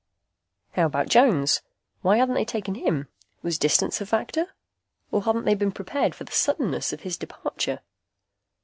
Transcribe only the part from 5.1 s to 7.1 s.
Or hadn't they been prepared for the suddenness of